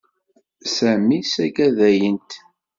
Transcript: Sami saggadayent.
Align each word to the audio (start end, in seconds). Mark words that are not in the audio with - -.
Sami 0.75 1.19
saggadayent. 1.31 2.29